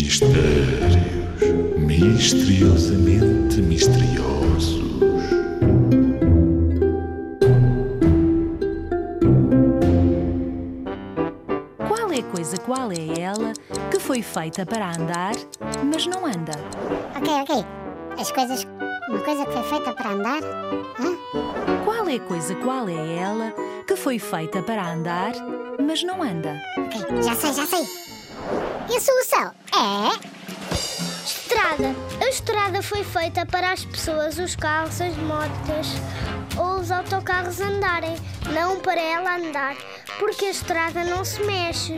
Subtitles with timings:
[0.00, 0.94] Mistérios
[1.76, 4.80] misteriosamente misteriosos.
[11.88, 13.52] Qual é a coisa, qual é ela
[13.90, 15.34] que foi feita para andar,
[15.84, 16.52] mas não anda?
[17.16, 17.66] Ok, ok.
[18.20, 18.64] As coisas.
[19.08, 20.42] Uma coisa que foi feita para andar.
[20.44, 21.84] Hã?
[21.84, 23.52] Qual é a coisa, qual é ela
[23.84, 25.32] que foi feita para andar,
[25.84, 26.56] mas não anda?
[26.76, 28.67] Ok, já sei, já sei.
[28.90, 30.38] E a solução é.
[31.24, 31.94] Estrada.
[32.20, 35.88] A estrada foi feita para as pessoas, os carros, as motas
[36.56, 38.16] ou os autocarros andarem,
[38.52, 39.76] não para ela andar,
[40.18, 41.96] porque a estrada não se mexe.